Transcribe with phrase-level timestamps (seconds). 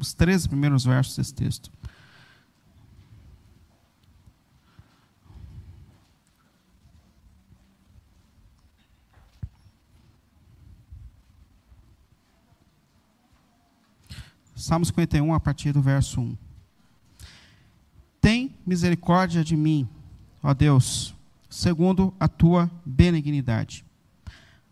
[0.00, 1.70] os 13 primeiros versos desse texto.
[14.54, 16.36] Salmo 51, a partir do verso 1.
[18.20, 19.88] Tem misericórdia de mim,
[20.42, 21.14] ó Deus,
[21.48, 23.84] segundo a tua benignidade.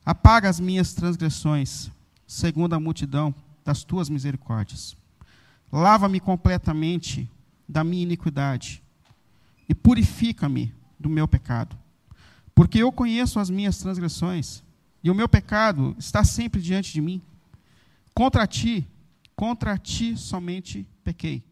[0.04, 1.90] Apaga as minhas transgressões,
[2.26, 3.34] segundo a multidão
[3.66, 4.96] das tuas misericórdias.
[5.72, 7.28] Lava-me completamente
[7.68, 8.80] da minha iniquidade
[9.68, 11.76] e purifica-me do meu pecado.
[12.54, 14.62] Porque eu conheço as minhas transgressões
[15.02, 17.20] e o meu pecado está sempre diante de mim.
[18.14, 18.88] Contra ti,
[19.34, 21.44] contra ti somente pequei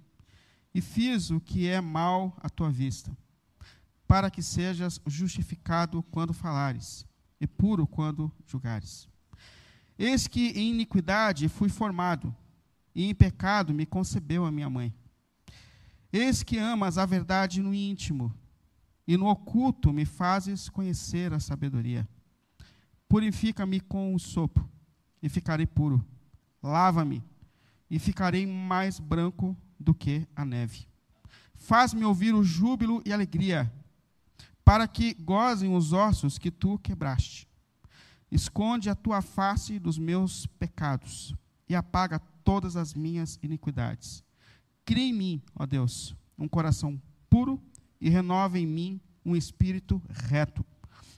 [0.72, 3.16] e fiz o que é mal à tua vista,
[4.06, 7.04] para que sejas justificado quando falares
[7.40, 9.08] e puro quando julgares.
[9.98, 12.34] Eis que em iniquidade fui formado,
[12.94, 14.94] e em pecado me concebeu a minha mãe.
[16.12, 18.32] Eis que amas a verdade no íntimo,
[19.06, 22.08] e no oculto me fazes conhecer a sabedoria.
[23.08, 24.68] Purifica-me com o sopro,
[25.22, 26.04] e ficarei puro.
[26.62, 27.22] Lava-me,
[27.90, 30.86] e ficarei mais branco do que a neve.
[31.54, 33.72] Faz-me ouvir o júbilo e alegria,
[34.64, 37.46] para que gozem os ossos que tu quebraste.
[38.34, 41.32] Esconde a tua face dos meus pecados
[41.68, 44.24] e apaga todas as minhas iniquidades.
[44.84, 47.62] Cria em mim, ó Deus, um coração puro
[48.00, 50.66] e renova em mim um espírito reto.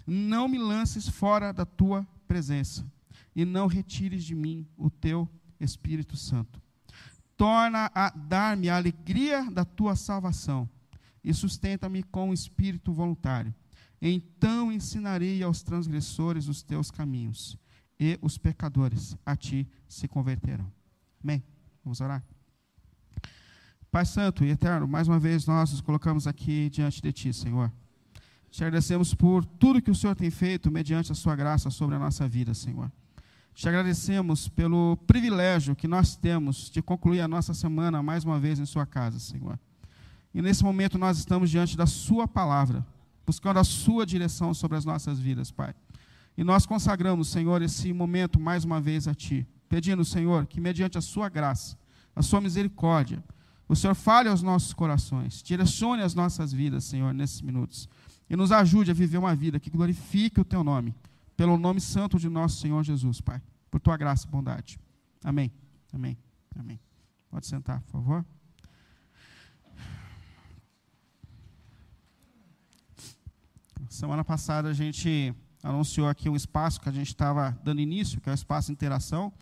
[0.06, 2.86] Não me lances fora da tua presença
[3.34, 5.26] e não retires de mim o teu
[5.58, 6.60] Espírito Santo.
[7.34, 10.68] Torna a dar-me a alegria da tua salvação
[11.24, 13.54] e sustenta-me com o espírito voluntário.
[14.00, 17.58] Então ensinarei aos transgressores os teus caminhos,
[17.98, 20.70] e os pecadores a ti se converterão.
[21.22, 21.42] Amém?
[21.82, 22.22] Vamos orar?
[23.90, 27.72] Pai Santo e Eterno, mais uma vez nós nos colocamos aqui diante de Ti, Senhor.
[28.50, 31.98] Te agradecemos por tudo que o Senhor tem feito mediante a Sua graça sobre a
[31.98, 32.92] nossa vida, Senhor.
[33.54, 38.58] Te agradecemos pelo privilégio que nós temos de concluir a nossa semana mais uma vez
[38.58, 39.58] em Sua casa, Senhor.
[40.34, 42.84] E nesse momento nós estamos diante da Sua palavra
[43.26, 45.74] buscando a Sua direção sobre as nossas vidas, Pai.
[46.36, 50.96] E nós consagramos, Senhor, esse momento mais uma vez a Ti, pedindo, Senhor, que mediante
[50.96, 51.76] a Sua graça,
[52.14, 53.22] a Sua misericórdia,
[53.68, 57.88] o Senhor fale aos nossos corações, direcione as nossas vidas, Senhor, nesses minutos,
[58.30, 60.94] e nos ajude a viver uma vida que glorifique o Teu nome,
[61.36, 64.78] pelo nome santo de nosso Senhor Jesus, Pai, por Tua graça e bondade.
[65.24, 65.50] Amém.
[65.92, 66.16] Amém.
[66.56, 66.78] Amém.
[67.30, 68.35] Pode sentar, por favor.
[73.96, 78.28] Semana passada a gente anunciou aqui um espaço que a gente estava dando início, que
[78.28, 79.32] é o espaço interação.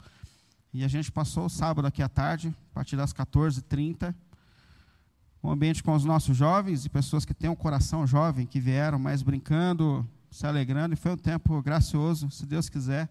[0.72, 4.14] E a gente passou o sábado aqui à tarde, a partir das 14h30,
[5.42, 8.96] um ambiente com os nossos jovens e pessoas que têm um coração jovem, que vieram
[8.96, 10.94] mais brincando, se alegrando.
[10.94, 13.08] E foi um tempo gracioso, se Deus quiser.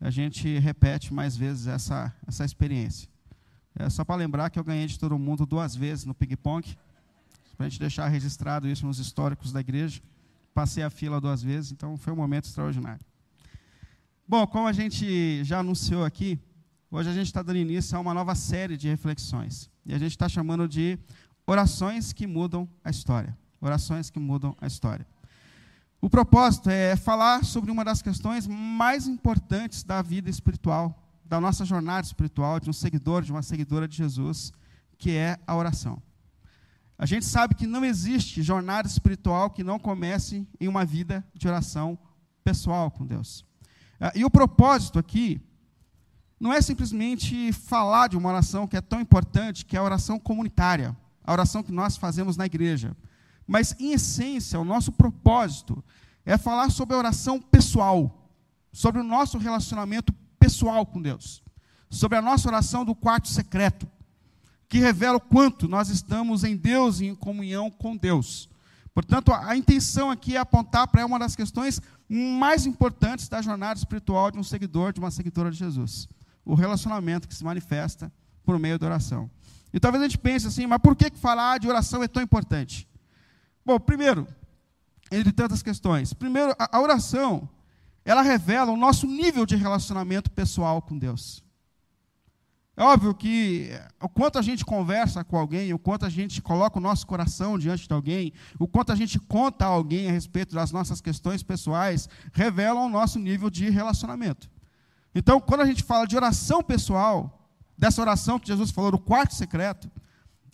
[0.00, 3.08] A gente repete mais vezes essa, essa experiência.
[3.74, 6.78] É só para lembrar que eu ganhei de todo mundo duas vezes no ping-pong,
[7.56, 10.00] para a gente deixar registrado isso nos históricos da igreja
[10.54, 13.04] passei a fila duas vezes, então foi um momento extraordinário.
[14.26, 16.38] Bom, como a gente já anunciou aqui,
[16.90, 19.70] hoje a gente está dando início a uma nova série de reflexões.
[19.84, 20.98] E a gente está chamando de
[21.46, 23.36] Orações que Mudam a História.
[23.60, 25.06] Orações que Mudam a História.
[26.00, 31.64] O propósito é falar sobre uma das questões mais importantes da vida espiritual, da nossa
[31.64, 34.52] jornada espiritual, de um seguidor, de uma seguidora de Jesus,
[34.96, 36.00] que é a oração.
[37.00, 41.48] A gente sabe que não existe jornada espiritual que não comece em uma vida de
[41.48, 41.98] oração
[42.44, 43.42] pessoal com Deus.
[43.98, 45.40] Ah, e o propósito aqui
[46.38, 50.18] não é simplesmente falar de uma oração que é tão importante, que é a oração
[50.18, 50.94] comunitária,
[51.24, 52.94] a oração que nós fazemos na igreja.
[53.46, 55.82] Mas, em essência, o nosso propósito
[56.22, 58.30] é falar sobre a oração pessoal,
[58.74, 61.42] sobre o nosso relacionamento pessoal com Deus,
[61.88, 63.88] sobre a nossa oração do quarto secreto
[64.70, 68.48] que revela o quanto nós estamos em Deus e em comunhão com Deus.
[68.94, 74.30] Portanto, a intenção aqui é apontar para uma das questões mais importantes da jornada espiritual
[74.30, 76.08] de um seguidor, de uma seguidora de Jesus:
[76.44, 78.12] o relacionamento que se manifesta
[78.44, 79.28] por meio da oração.
[79.74, 82.88] E talvez a gente pense assim, mas por que falar de oração é tão importante?
[83.66, 84.24] Bom, primeiro,
[85.10, 87.48] entre tantas questões, primeiro, a oração,
[88.04, 91.42] ela revela o nosso nível de relacionamento pessoal com Deus.
[92.76, 93.68] É óbvio que
[94.00, 97.58] o quanto a gente conversa com alguém, o quanto a gente coloca o nosso coração
[97.58, 101.42] diante de alguém, o quanto a gente conta a alguém a respeito das nossas questões
[101.42, 104.48] pessoais, revelam o nosso nível de relacionamento.
[105.14, 109.34] Então, quando a gente fala de oração pessoal, dessa oração que Jesus falou, do quarto
[109.34, 109.90] secreto,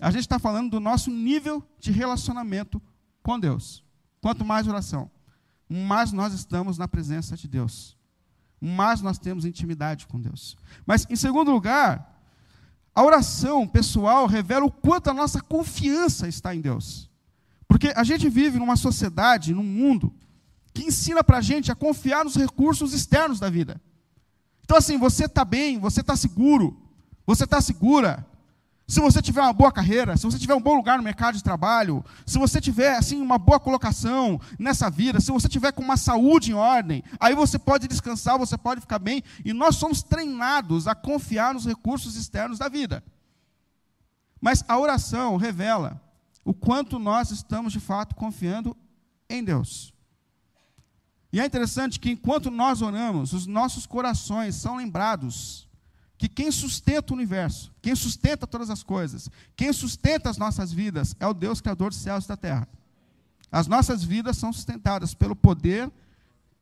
[0.00, 2.80] a gente está falando do nosso nível de relacionamento
[3.22, 3.84] com Deus.
[4.20, 5.10] Quanto mais oração,
[5.68, 7.95] mais nós estamos na presença de Deus,
[8.60, 10.56] mais nós temos intimidade com Deus.
[10.86, 12.20] Mas, em segundo lugar,
[12.94, 17.10] a oração pessoal revela o quanto a nossa confiança está em Deus.
[17.68, 20.14] Porque a gente vive numa sociedade, num mundo,
[20.72, 23.80] que ensina para a gente a confiar nos recursos externos da vida.
[24.64, 26.76] Então, assim, você está bem, você está seguro,
[27.26, 28.26] você está segura.
[28.88, 31.42] Se você tiver uma boa carreira, se você tiver um bom lugar no mercado de
[31.42, 35.96] trabalho, se você tiver assim uma boa colocação nessa vida, se você tiver com uma
[35.96, 40.86] saúde em ordem, aí você pode descansar, você pode ficar bem, e nós somos treinados
[40.86, 43.02] a confiar nos recursos externos da vida.
[44.40, 46.00] Mas a oração revela
[46.44, 48.76] o quanto nós estamos de fato confiando
[49.28, 49.92] em Deus.
[51.32, 55.65] E é interessante que enquanto nós oramos, os nossos corações são lembrados
[56.18, 61.14] que quem sustenta o universo, quem sustenta todas as coisas, quem sustenta as nossas vidas
[61.20, 62.68] é o Deus Criador dos céus e da terra.
[63.50, 65.90] As nossas vidas são sustentadas pelo poder,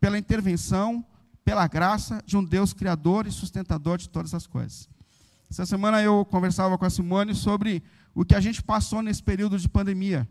[0.00, 1.04] pela intervenção,
[1.44, 4.88] pela graça de um Deus Criador e sustentador de todas as coisas.
[5.50, 7.82] Essa semana eu conversava com a Simone sobre
[8.14, 10.28] o que a gente passou nesse período de pandemia.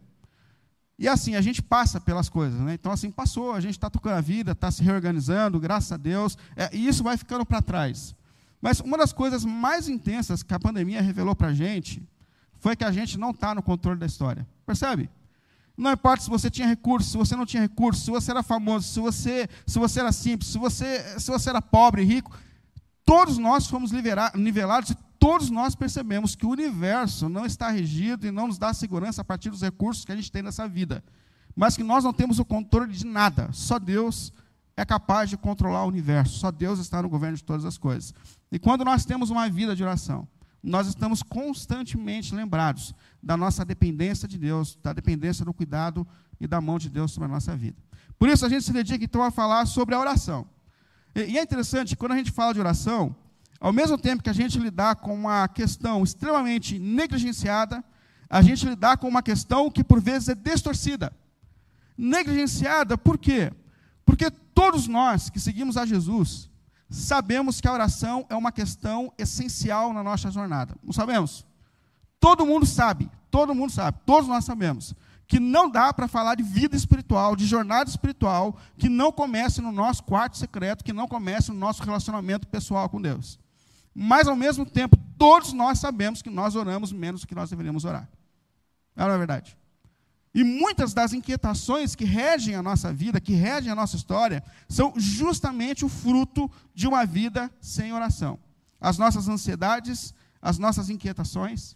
[0.97, 2.73] E assim, a gente passa pelas coisas, né?
[2.73, 6.37] Então, assim, passou, a gente está tocando a vida, está se reorganizando, graças a Deus,
[6.55, 8.15] é, e isso vai ficando para trás.
[8.63, 12.01] Mas uma das coisas mais intensas que a pandemia revelou para a gente
[12.61, 14.47] foi que a gente não está no controle da história.
[14.65, 15.09] Percebe?
[15.75, 18.87] Não importa se você tinha recurso, se você não tinha recurso, se você era famoso,
[18.87, 22.31] se você, se você era simples, se você, se você era pobre, rico,
[23.03, 28.31] todos nós fomos nivelados e todos nós percebemos que o universo não está regido e
[28.31, 31.03] não nos dá segurança a partir dos recursos que a gente tem nessa vida.
[31.53, 33.49] Mas que nós não temos o controle de nada.
[33.51, 34.31] Só Deus
[34.75, 36.39] é capaz de controlar o universo.
[36.39, 38.13] Só Deus está no governo de todas as coisas.
[38.51, 40.27] E quando nós temos uma vida de oração,
[40.61, 46.07] nós estamos constantemente lembrados da nossa dependência de Deus, da dependência do cuidado
[46.39, 47.77] e da mão de Deus sobre a nossa vida.
[48.17, 50.47] Por isso a gente se dedica então a falar sobre a oração.
[51.15, 53.15] E é interessante, quando a gente fala de oração,
[53.59, 57.83] ao mesmo tempo que a gente lidar com uma questão extremamente negligenciada,
[58.29, 61.13] a gente lidar com uma questão que por vezes é distorcida.
[61.97, 63.51] Negligenciada por quê?
[64.05, 66.49] Porque todos nós que seguimos a Jesus
[66.89, 70.75] sabemos que a oração é uma questão essencial na nossa jornada.
[70.83, 71.45] Não sabemos?
[72.19, 74.95] Todo mundo sabe, todo mundo sabe, todos nós sabemos
[75.27, 79.71] que não dá para falar de vida espiritual, de jornada espiritual, que não comece no
[79.71, 83.39] nosso quarto secreto, que não comece no nosso relacionamento pessoal com Deus.
[83.95, 87.85] Mas, ao mesmo tempo, todos nós sabemos que nós oramos menos do que nós deveríamos
[87.85, 88.07] orar.
[88.95, 89.57] Não é verdade?
[90.33, 94.93] E muitas das inquietações que regem a nossa vida, que regem a nossa história, são
[94.97, 98.39] justamente o fruto de uma vida sem oração.
[98.81, 101.75] As nossas ansiedades, as nossas inquietações.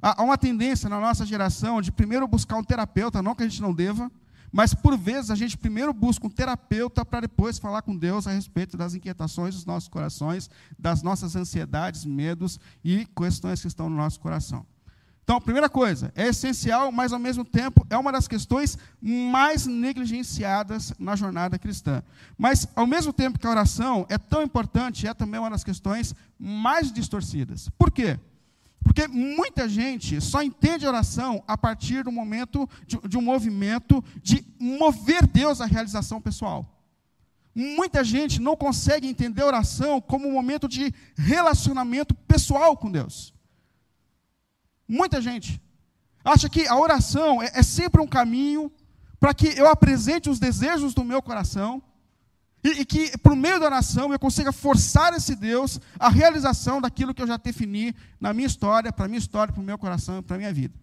[0.00, 3.60] Há uma tendência na nossa geração de primeiro buscar um terapeuta, não que a gente
[3.60, 4.10] não deva,
[4.52, 8.32] mas por vezes a gente primeiro busca um terapeuta para depois falar com Deus a
[8.32, 10.48] respeito das inquietações dos nossos corações,
[10.78, 14.64] das nossas ansiedades, medos e questões que estão no nosso coração.
[15.30, 20.92] Então, primeira coisa, é essencial, mas ao mesmo tempo é uma das questões mais negligenciadas
[20.98, 22.02] na jornada cristã.
[22.36, 26.16] Mas, ao mesmo tempo que a oração é tão importante, é também uma das questões
[26.36, 27.68] mais distorcidas.
[27.78, 28.18] Por quê?
[28.82, 34.02] Porque muita gente só entende a oração a partir do momento de, de um movimento
[34.20, 36.66] de mover Deus à realização pessoal.
[37.54, 43.32] Muita gente não consegue entender a oração como um momento de relacionamento pessoal com Deus.
[44.90, 45.62] Muita gente
[46.24, 48.72] acha que a oração é, é sempre um caminho
[49.20, 51.80] para que eu apresente os desejos do meu coração
[52.64, 57.14] e, e, que, por meio da oração, eu consiga forçar esse Deus à realização daquilo
[57.14, 60.20] que eu já defini na minha história, para a minha história, para o meu coração
[60.24, 60.74] para a minha vida.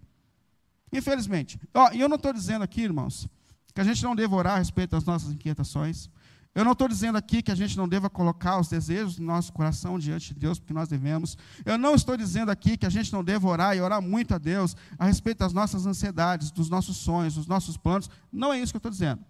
[0.91, 1.59] Infelizmente.
[1.91, 3.27] e eu não estou dizendo aqui, irmãos,
[3.75, 6.09] que a gente não deva orar a respeito das nossas inquietações.
[6.57, 9.53] Eu não estou dizendo aqui que a gente não deva colocar os desejos do nosso
[9.53, 11.37] coração diante de Deus, porque nós devemos.
[11.63, 14.39] Eu não estou dizendo aqui que a gente não deva orar e orar muito a
[14.39, 18.09] Deus a respeito das nossas ansiedades, dos nossos sonhos, dos nossos planos.
[18.31, 19.23] Não é isso que eu estou dizendo.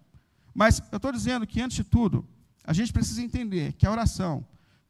[0.54, 2.26] Mas eu estou dizendo que, antes de tudo,
[2.64, 4.42] a gente precisa entender que a oração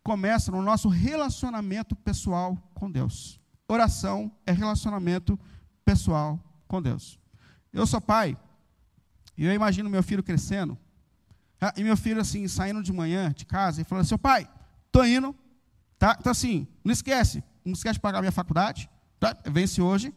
[0.04, 3.40] começa no nosso relacionamento pessoal com Deus.
[3.66, 5.36] Oração é relacionamento
[5.84, 7.18] pessoal com Deus.
[7.72, 8.38] Eu sou pai,
[9.36, 10.78] e eu imagino meu filho crescendo
[11.60, 14.48] ah, e meu filho, assim, saindo de manhã de casa e falando assim, pai,
[14.86, 15.34] estou indo,
[15.98, 16.16] tá?
[16.18, 18.88] Então, assim, não esquece, não esquece de pagar minha faculdade,
[19.18, 19.36] tá?
[19.46, 20.14] Vence hoje,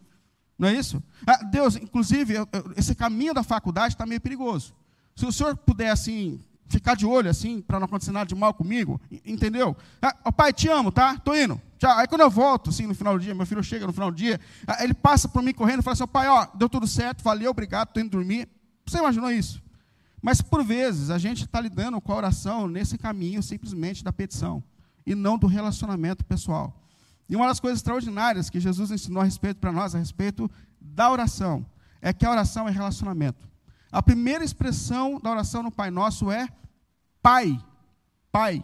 [0.57, 1.01] não é isso?
[1.25, 4.75] Ah, Deus, inclusive, eu, eu, esse caminho da faculdade está meio perigoso.
[5.15, 8.53] Se o senhor puder, assim, ficar de olho, assim, para não acontecer nada de mal
[8.53, 9.75] comigo, entendeu?
[10.01, 11.15] Ah, oh, pai, te amo, tá?
[11.15, 11.97] Estou indo, Tchau.
[11.97, 14.15] Aí quando eu volto, assim, no final do dia, meu filho chega no final do
[14.15, 14.39] dia,
[14.81, 17.87] ele passa por mim correndo e fala assim, pai, ó, deu tudo certo, valeu, obrigado,
[17.87, 18.47] estou indo dormir.
[18.85, 19.59] Você imaginou isso?
[20.21, 24.63] Mas, por vezes, a gente está lidando com a oração nesse caminho simplesmente da petição,
[25.05, 26.75] e não do relacionamento pessoal.
[27.27, 30.49] E uma das coisas extraordinárias que Jesus ensinou a respeito para nós, a respeito
[30.79, 31.65] da oração,
[32.01, 33.49] é que a oração é relacionamento.
[33.91, 36.47] A primeira expressão da oração no Pai Nosso é
[37.21, 37.59] Pai.
[38.31, 38.63] Pai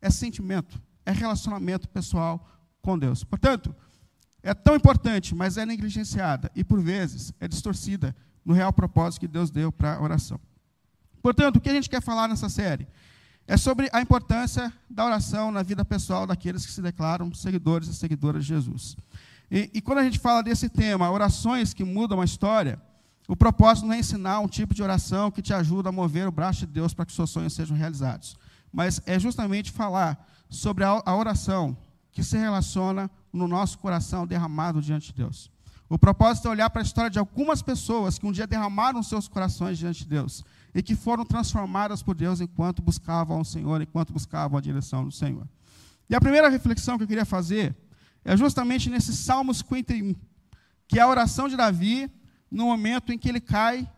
[0.00, 2.48] é sentimento, é relacionamento pessoal
[2.82, 3.24] com Deus.
[3.24, 3.74] Portanto,
[4.42, 9.28] é tão importante, mas é negligenciada e, por vezes, é distorcida no real propósito que
[9.28, 10.38] Deus deu para a oração.
[11.24, 12.86] Portanto, o que a gente quer falar nessa série
[13.48, 17.94] é sobre a importância da oração na vida pessoal daqueles que se declaram seguidores e
[17.94, 18.94] seguidoras de Jesus.
[19.50, 22.78] E, e quando a gente fala desse tema, orações que mudam a história,
[23.26, 26.30] o propósito não é ensinar um tipo de oração que te ajuda a mover o
[26.30, 28.36] braço de Deus para que seus sonhos sejam realizados,
[28.70, 31.74] mas é justamente falar sobre a, a oração
[32.12, 35.50] que se relaciona no nosso coração derramado diante de Deus.
[35.88, 39.26] O propósito é olhar para a história de algumas pessoas que um dia derramaram seus
[39.26, 44.12] corações diante de Deus e que foram transformadas por Deus enquanto buscavam o Senhor, enquanto
[44.12, 45.46] buscavam a direção do Senhor.
[46.10, 47.76] E a primeira reflexão que eu queria fazer
[48.24, 50.14] é justamente nesse Salmo 51,
[50.88, 52.10] que é a oração de Davi
[52.50, 53.88] no momento em que ele cai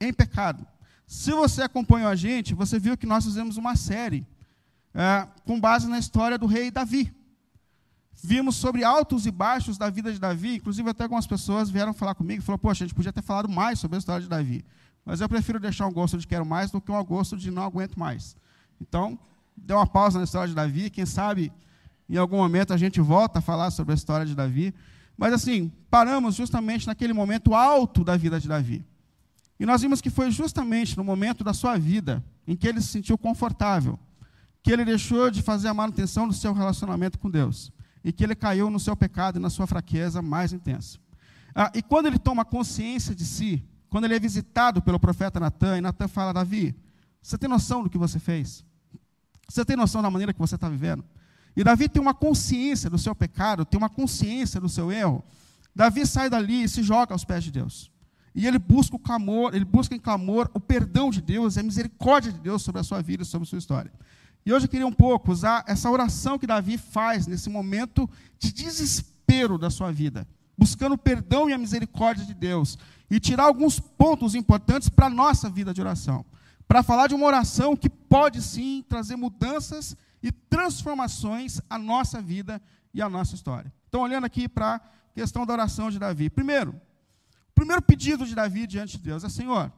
[0.00, 0.66] em pecado.
[1.06, 4.26] Se você acompanhou a gente, você viu que nós fizemos uma série
[4.92, 7.14] é, com base na história do rei Davi.
[8.22, 12.14] Vimos sobre altos e baixos da vida de Davi, inclusive até algumas pessoas vieram falar
[12.14, 14.64] comigo e falaram, poxa, a gente podia ter falado mais sobre a história de Davi.
[15.06, 17.62] Mas eu prefiro deixar um gosto de quero mais do que um gosto de não
[17.62, 18.36] aguento mais.
[18.80, 19.16] Então,
[19.56, 21.52] deu uma pausa na história de Davi, quem sabe
[22.08, 24.74] em algum momento a gente volta a falar sobre a história de Davi.
[25.16, 28.84] Mas assim, paramos justamente naquele momento alto da vida de Davi.
[29.58, 32.88] E nós vimos que foi justamente no momento da sua vida em que ele se
[32.88, 33.98] sentiu confortável,
[34.62, 37.72] que ele deixou de fazer a manutenção do seu relacionamento com Deus
[38.04, 40.98] e que ele caiu no seu pecado e na sua fraqueza mais intensa.
[41.54, 45.78] Ah, e quando ele toma consciência de si, quando ele é visitado pelo profeta Natan,
[45.78, 46.74] e Natan fala: Davi,
[47.22, 48.64] você tem noção do que você fez?
[49.48, 51.04] Você tem noção da maneira que você está vivendo?
[51.56, 55.24] E Davi tem uma consciência do seu pecado, tem uma consciência do seu erro.
[55.74, 57.90] Davi sai dali e se joga aos pés de Deus.
[58.34, 62.30] E ele busca o clamor, ele busca em clamor o perdão de Deus, a misericórdia
[62.30, 63.90] de Deus sobre a sua vida e sobre a sua história.
[64.44, 68.52] E hoje eu queria um pouco usar essa oração que Davi faz nesse momento de
[68.52, 72.78] desespero da sua vida, buscando o perdão e a misericórdia de Deus,
[73.10, 76.24] e tirar alguns pontos importantes para a nossa vida de oração,
[76.66, 82.60] para falar de uma oração que pode sim trazer mudanças e transformações à nossa vida
[82.92, 83.72] e à nossa história.
[83.88, 84.80] Então, olhando aqui para a
[85.14, 86.28] questão da oração de Davi.
[86.28, 89.72] Primeiro, o primeiro pedido de Davi diante de Deus é: Senhor,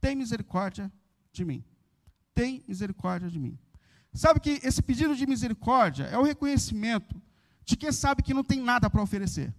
[0.00, 0.92] tem misericórdia
[1.32, 1.64] de mim.
[2.34, 3.58] Tem misericórdia de mim.
[4.12, 7.20] Sabe que esse pedido de misericórdia é o reconhecimento
[7.64, 9.52] de quem sabe que não tem nada para oferecer.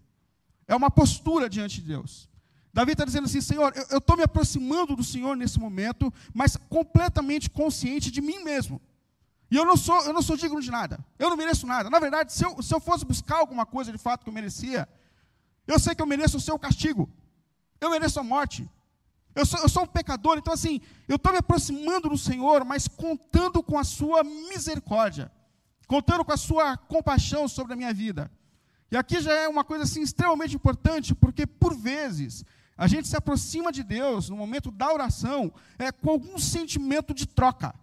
[0.67, 2.29] É uma postura diante de Deus.
[2.73, 7.49] Davi está dizendo assim: Senhor, eu estou me aproximando do Senhor nesse momento, mas completamente
[7.49, 8.81] consciente de mim mesmo.
[9.49, 10.99] E eu não sou, eu não sou digno de nada.
[11.17, 11.89] Eu não mereço nada.
[11.89, 14.89] Na verdade, se eu, se eu fosse buscar alguma coisa de fato que eu merecia,
[15.67, 17.09] eu sei que eu mereço o seu castigo.
[17.79, 18.69] Eu mereço a morte.
[19.35, 22.87] Eu sou, eu sou um pecador, então assim, eu estou me aproximando do Senhor, mas
[22.87, 25.29] contando com a sua misericórdia,
[25.87, 28.31] contando com a sua compaixão sobre a minha vida.
[28.95, 32.45] E aqui já é uma coisa assim extremamente importante, porque por vezes
[32.77, 37.25] a gente se aproxima de Deus no momento da oração é, com algum sentimento de
[37.25, 37.75] troca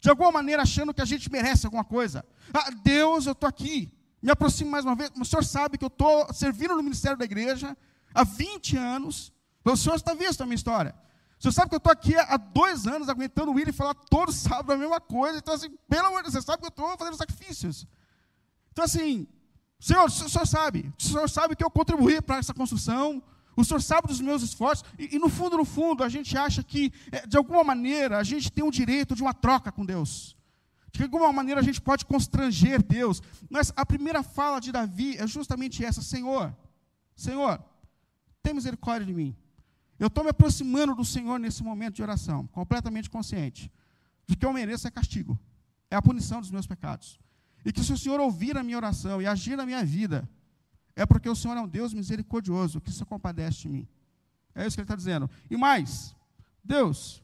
[0.00, 2.24] de alguma maneira achando que a gente merece alguma coisa.
[2.54, 5.10] Ah, Deus, eu estou aqui, me aproximo mais uma vez.
[5.20, 7.76] O senhor sabe que eu estou servindo no ministério da igreja
[8.14, 9.30] há 20 anos.
[9.62, 10.94] O senhor está visto a minha história.
[11.38, 14.32] O senhor sabe que eu estou aqui há dois anos aguentando o William falar todo
[14.32, 15.36] sábado a mesma coisa.
[15.36, 17.86] Então, assim, pelo amor de Deus, você sabe que eu estou fazendo sacrifícios.
[18.72, 19.26] Então, assim,
[19.78, 23.22] Senhor, o senhor sabe, o senhor sabe que eu contribuí para essa construção,
[23.56, 26.62] o Senhor sabe dos meus esforços, e, e, no fundo, no fundo, a gente acha
[26.62, 30.36] que, é, de alguma maneira, a gente tem o direito de uma troca com Deus.
[30.92, 33.20] De alguma maneira a gente pode constranger Deus.
[33.50, 36.54] Mas a primeira fala de Davi é justamente essa: Senhor,
[37.16, 37.62] Senhor,
[38.42, 39.36] tem misericórdia de mim.
[39.98, 43.70] Eu estou me aproximando do Senhor nesse momento de oração, completamente consciente
[44.26, 45.38] de que eu mereço é castigo,
[45.90, 47.18] é a punição dos meus pecados.
[47.64, 50.28] E que se o Senhor ouvir a minha oração e agir na minha vida,
[50.94, 53.88] é porque o Senhor é um Deus misericordioso, que se compadece de mim.
[54.54, 55.28] É isso que ele está dizendo.
[55.50, 56.14] E mais,
[56.62, 57.22] Deus,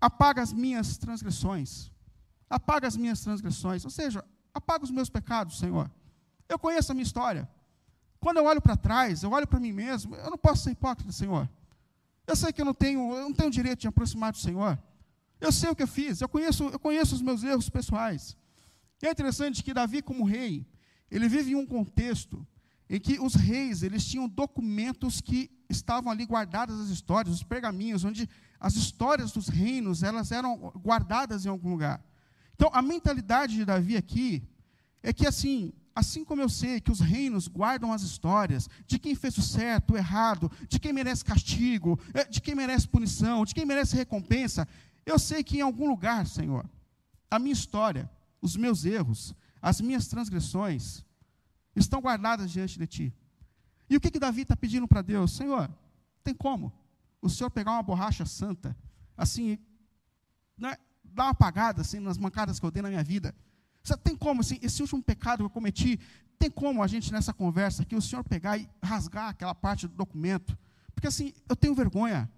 [0.00, 1.90] apaga as minhas transgressões.
[2.48, 3.84] Apaga as minhas transgressões.
[3.84, 5.90] Ou seja, apaga os meus pecados, Senhor.
[6.48, 7.48] Eu conheço a minha história.
[8.20, 11.12] Quando eu olho para trás, eu olho para mim mesmo, eu não posso ser hipócrita,
[11.12, 11.48] Senhor.
[12.26, 14.78] Eu sei que eu não tenho, eu não tenho direito de aproximar do Senhor.
[15.40, 18.36] Eu sei o que eu fiz, eu conheço, eu conheço os meus erros pessoais.
[19.02, 20.66] E é interessante que Davi, como rei,
[21.10, 22.46] ele vive em um contexto
[22.88, 28.04] em que os reis, eles tinham documentos que estavam ali guardadas as histórias, os pergaminhos,
[28.04, 28.28] onde
[28.60, 32.02] as histórias dos reinos, elas eram guardadas em algum lugar.
[32.54, 34.42] Então, a mentalidade de Davi aqui
[35.02, 39.14] é que assim, assim como eu sei que os reinos guardam as histórias de quem
[39.14, 43.54] fez o certo, o errado, de quem merece castigo, eh, de quem merece punição, de
[43.54, 44.66] quem merece recompensa,
[45.04, 46.68] eu sei que em algum lugar, Senhor,
[47.30, 51.04] a minha história, os meus erros, as minhas transgressões,
[51.74, 53.14] estão guardadas diante de ti.
[53.88, 55.32] E o que, que Davi está pedindo para Deus?
[55.32, 55.70] Senhor,
[56.24, 56.72] tem como
[57.20, 58.76] o Senhor pegar uma borracha santa,
[59.16, 59.58] assim,
[60.56, 63.34] né, dar uma apagada assim, nas mancadas que eu dei na minha vida?
[63.82, 66.00] Você tem como, assim, esse último pecado que eu cometi,
[66.38, 69.94] tem como a gente nessa conversa aqui, o Senhor pegar e rasgar aquela parte do
[69.94, 70.58] documento?
[70.94, 72.30] Porque assim, eu tenho vergonha.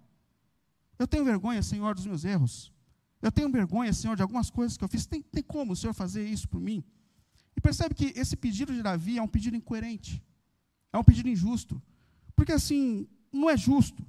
[0.98, 2.72] Eu tenho vergonha, Senhor, dos meus erros.
[3.20, 5.06] Eu tenho vergonha, Senhor, de algumas coisas que eu fiz.
[5.06, 6.84] Tem, tem como o Senhor fazer isso por mim?
[7.56, 10.22] E percebe que esse pedido de Davi é um pedido incoerente.
[10.92, 11.82] É um pedido injusto.
[12.36, 14.06] Porque assim, não é justo.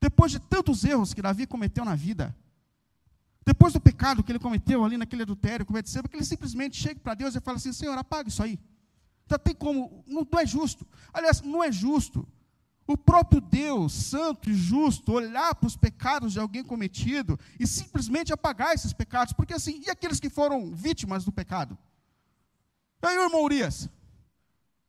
[0.00, 2.34] Depois de tantos erros que Davi cometeu na vida,
[3.44, 7.14] depois do pecado que ele cometeu ali naquele adultério com que ele simplesmente chega para
[7.14, 8.58] Deus e fala assim: Senhor, apaga isso aí.
[9.24, 10.86] Então tem como, não, não é justo.
[11.12, 12.26] Aliás, não é justo
[12.86, 18.32] o próprio Deus, santo e justo, olhar para os pecados de alguém cometido e simplesmente
[18.32, 21.78] apagar esses pecados, porque assim, e aqueles que foram vítimas do pecado?
[23.02, 23.88] E aí, irmão Urias,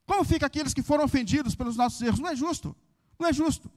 [0.06, 2.20] como fica aqueles que foram ofendidos pelos nossos erros?
[2.20, 2.76] Não é justo,
[3.18, 3.72] não é justo.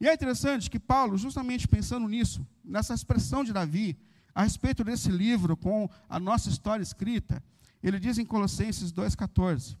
[0.00, 3.96] E é interessante que Paulo, justamente pensando nisso, nessa expressão de Davi,
[4.34, 7.42] a respeito desse livro com a nossa história escrita,
[7.82, 9.76] ele diz em Colossenses 2,14: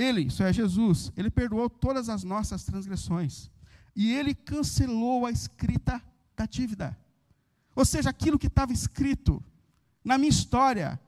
[0.00, 3.50] Ele, isso é Jesus, ele perdoou todas as nossas transgressões,
[3.94, 6.02] e ele cancelou a escrita
[6.34, 6.98] da dívida.
[7.76, 9.44] Ou seja, aquilo que estava escrito
[10.02, 10.98] na minha história,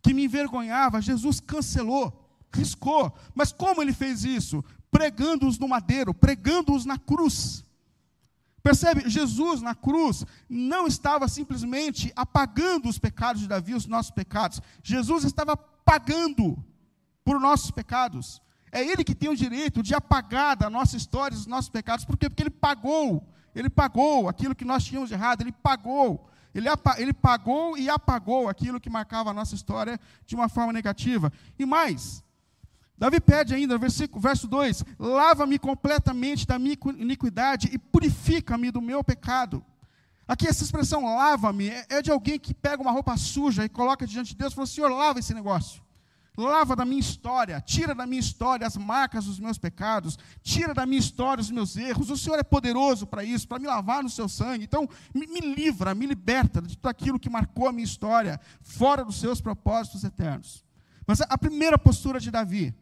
[0.00, 3.12] que me envergonhava, Jesus cancelou, riscou.
[3.34, 4.64] Mas como ele fez isso?
[4.92, 7.64] Pregando-os no madeiro, pregando-os na cruz.
[8.62, 9.08] Percebe?
[9.10, 14.62] Jesus na cruz não estava simplesmente apagando os pecados de Davi, os nossos pecados.
[14.84, 16.64] Jesus estava pagando
[17.26, 18.40] por nossos pecados.
[18.70, 22.04] É Ele que tem o direito de apagar da nossa história os nossos pecados.
[22.04, 22.30] Por quê?
[22.30, 23.26] Porque Ele pagou.
[23.52, 25.40] Ele pagou aquilo que nós tínhamos de errado.
[25.40, 26.30] Ele pagou.
[26.54, 31.32] Ele, ele pagou e apagou aquilo que marcava a nossa história de uma forma negativa.
[31.58, 32.24] E mais,
[32.96, 39.02] Davi pede ainda, versículo, verso 2: Lava-me completamente da minha iniquidade e purifica-me do meu
[39.02, 39.64] pecado.
[40.28, 44.06] Aqui essa expressão lava-me é, é de alguém que pega uma roupa suja e coloca
[44.06, 45.85] diante de Deus e fala: Senhor, lava esse negócio.
[46.36, 50.84] Lava da minha história, tira da minha história as marcas dos meus pecados, tira da
[50.84, 52.10] minha história os meus erros.
[52.10, 54.64] O Senhor é poderoso para isso, para me lavar no seu sangue.
[54.64, 59.02] Então, me, me livra, me liberta de tudo aquilo que marcou a minha história, fora
[59.02, 60.62] dos seus propósitos eternos.
[61.06, 62.74] Mas a primeira postura de Davi,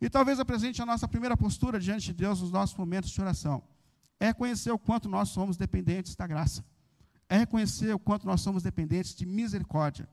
[0.00, 3.62] e talvez apresente a nossa primeira postura diante de Deus nos nossos momentos de oração,
[4.18, 6.64] é reconhecer o quanto nós somos dependentes da graça,
[7.28, 10.08] é reconhecer o quanto nós somos dependentes de misericórdia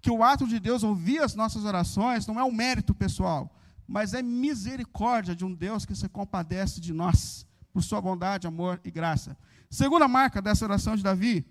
[0.00, 3.54] que o ato de Deus ouvir as nossas orações não é um mérito pessoal,
[3.86, 8.80] mas é misericórdia de um Deus que se compadece de nós, por sua bondade, amor
[8.84, 9.36] e graça.
[9.68, 11.46] Segunda marca dessa oração de Davi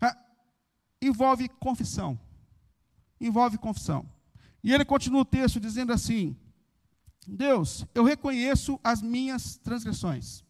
[0.00, 0.16] é,
[1.00, 2.18] envolve confissão.
[3.20, 4.08] Envolve confissão.
[4.64, 6.36] E ele continua o texto dizendo assim:
[7.26, 10.44] Deus, eu reconheço as minhas transgressões.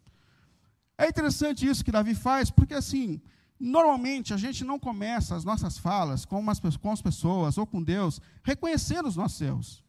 [0.96, 3.20] É interessante isso que Davi faz, porque assim,
[3.64, 7.80] Normalmente, a gente não começa as nossas falas com, umas, com as pessoas ou com
[7.80, 9.84] Deus reconhecendo os nossos erros.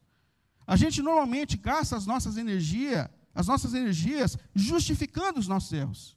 [0.68, 6.16] A gente normalmente gasta as nossas energias, as nossas energias justificando os nossos erros.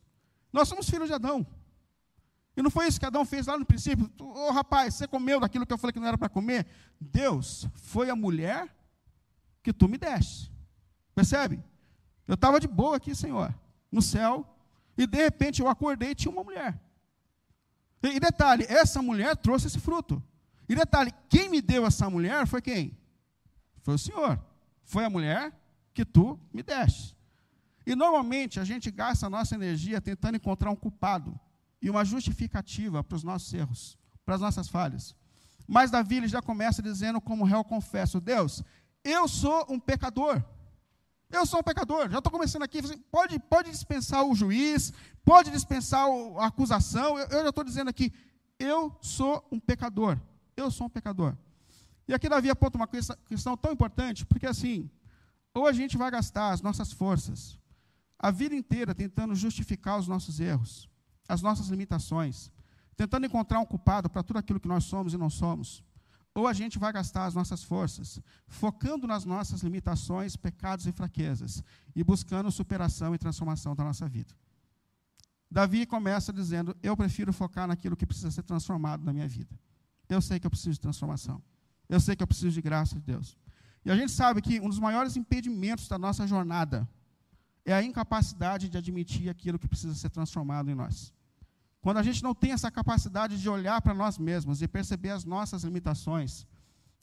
[0.53, 1.47] Nós somos filhos de Adão.
[2.55, 4.13] E não foi isso que Adão fez lá no princípio?
[4.21, 6.67] Ô oh, rapaz, você comeu daquilo que eu falei que não era para comer?
[7.01, 8.69] Deus foi a mulher
[9.63, 10.53] que tu me deste.
[11.15, 11.65] Percebe?
[12.29, 13.55] Eu estava de boa aqui, Senhor,
[13.91, 14.47] no céu,
[14.99, 16.79] e de repente eu acordei e tinha uma mulher.
[18.03, 20.23] E detalhe, essa mulher trouxe esse fruto.
[20.69, 22.97] E detalhe, quem me deu essa mulher foi quem?
[23.83, 24.41] Foi o Senhor.
[24.85, 25.53] Foi a mulher
[25.93, 27.17] que tu me deste.
[27.87, 31.39] E normalmente a gente gasta a nossa energia tentando encontrar um culpado
[31.81, 35.15] e uma justificativa para os nossos erros, para as nossas falhas.
[35.67, 38.63] Mas Davi ele já começa dizendo, como réu confesso: Deus,
[39.05, 40.43] eu sou um pecador.
[41.31, 42.11] Eu sou um pecador.
[42.11, 42.81] Já estou começando aqui.
[43.11, 44.93] Pode, pode dispensar o juiz,
[45.25, 46.07] pode dispensar
[46.39, 47.19] a acusação.
[47.19, 48.13] Eu, eu já estou dizendo aqui,
[48.59, 50.19] eu sou um pecador.
[50.57, 51.37] Eu sou um pecador.
[52.09, 54.89] E aqui Davi aponta uma questão tão importante, porque assim,
[55.53, 57.59] ou a gente vai gastar as nossas forças
[58.19, 60.89] a vida inteira tentando justificar os nossos erros,
[61.29, 62.51] as nossas limitações,
[62.97, 65.85] tentando encontrar um culpado para tudo aquilo que nós somos e não somos,
[66.37, 71.65] ou a gente vai gastar as nossas forças focando nas nossas limitações, pecados e fraquezas
[71.95, 74.35] e buscando superação e transformação da nossa vida.
[75.51, 79.59] Davi começa dizendo: Eu prefiro focar naquilo que precisa ser transformado na minha vida.
[80.11, 81.43] Eu sei que eu preciso de transformação.
[81.89, 83.39] Eu sei que eu preciso de graça de Deus.
[83.83, 86.87] E a gente sabe que um dos maiores impedimentos da nossa jornada
[87.65, 91.15] é a incapacidade de admitir aquilo que precisa ser transformado em nós.
[91.87, 95.25] Quando a gente não tem essa capacidade de olhar para nós mesmos e perceber as
[95.25, 96.45] nossas limitações,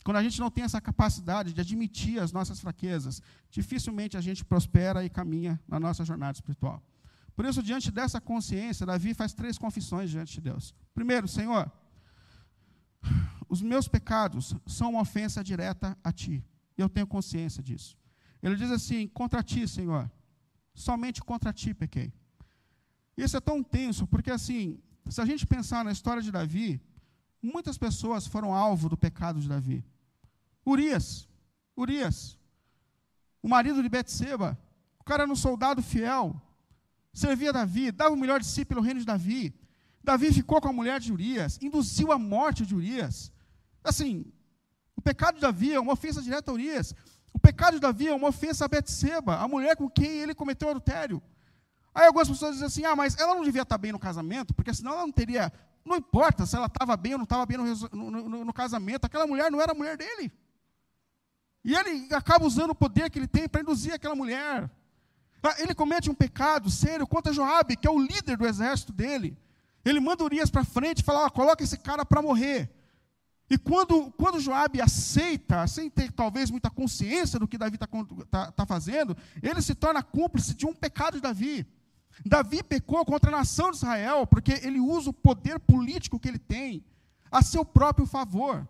[0.04, 4.44] quando a gente não tem essa capacidade de admitir as nossas fraquezas, dificilmente a gente
[4.44, 6.84] prospera e caminha na nossa jornada espiritual.
[7.34, 10.76] Por isso, diante dessa consciência, Davi faz três confissões diante de Deus.
[10.94, 11.72] Primeiro, Senhor,
[13.48, 16.44] os meus pecados são uma ofensa direta a Ti.
[16.78, 17.98] E eu tenho consciência disso.
[18.42, 20.12] Ele diz assim: contra Ti, Senhor,
[20.74, 22.12] somente contra Ti pequei.
[23.18, 26.82] Isso é tão tenso, porque assim, se a gente pensar na história de Davi,
[27.42, 29.86] muitas pessoas foram alvo do pecado de Davi.
[30.66, 31.28] Urias,
[31.76, 32.38] Urias,
[33.42, 34.58] o marido de Betseba,
[35.00, 36.42] o cara era um soldado fiel,
[37.12, 39.54] servia Davi, dava o melhor de si pelo reino de Davi.
[40.04, 43.32] Davi ficou com a mulher de Urias, induziu a morte de Urias.
[43.84, 44.26] Assim,
[44.96, 46.96] o pecado de Davi é uma ofensa direta a Urias.
[47.34, 50.70] O pecado de Davi é uma ofensa a Betseba, a mulher com quem ele cometeu
[50.70, 51.22] adultério.
[51.94, 54.74] Aí algumas pessoas dizem assim: ah, mas ela não devia estar bem no casamento, porque
[54.74, 55.52] senão ela não teria.
[55.86, 59.28] Não importa se ela estava bem ou não estava bem no, no, no, casamento, aquela
[59.28, 60.32] mulher não era mulher dele.
[61.64, 64.70] E ele acaba usando o poder que ele tem para induzir aquela mulher.
[65.42, 69.38] Ah, ele comete um pecado sério contra Joabe, que é o líder do exército dele.
[69.84, 72.70] Ele manda Urias para frente e fala: ah, coloca esse cara para morrer.
[73.50, 77.88] E quando, quando Joabe aceita, sem ter talvez muita consciência do que Davi está
[78.32, 81.68] tá, tá fazendo, ele se torna cúmplice de um pecado de Davi.
[82.26, 86.40] Davi pecou contra a nação de Israel, porque ele usa o poder político que ele
[86.40, 86.84] tem
[87.32, 88.68] a seu próprio favor.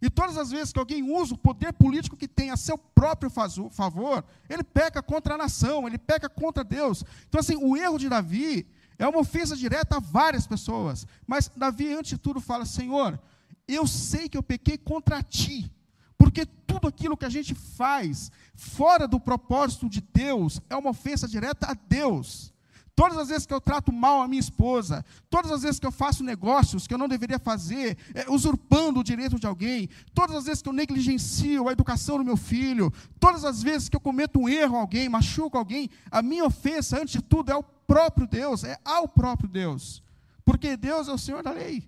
[0.00, 3.30] E todas as vezes que alguém usa o poder político que tem a seu próprio
[3.30, 7.02] favor, ele peca contra a nação, ele peca contra Deus.
[7.28, 8.66] Então, assim, o erro de Davi
[8.98, 11.06] é uma ofensa direta a várias pessoas.
[11.26, 13.18] Mas Davi, antes de tudo, fala: Senhor,
[13.66, 15.72] eu sei que eu pequei contra ti.
[16.18, 21.28] Porque tudo aquilo que a gente faz fora do propósito de Deus é uma ofensa
[21.28, 22.54] direta a Deus.
[22.96, 25.92] Todas as vezes que eu trato mal a minha esposa, todas as vezes que eu
[25.92, 30.46] faço negócios que eu não deveria fazer, é, usurpando o direito de alguém, todas as
[30.46, 34.40] vezes que eu negligencio a educação do meu filho, todas as vezes que eu cometo
[34.40, 38.26] um erro a alguém, machuco alguém, a minha ofensa, antes de tudo, é ao próprio
[38.26, 40.02] Deus, é ao próprio Deus.
[40.42, 41.86] Porque Deus é o Senhor da lei.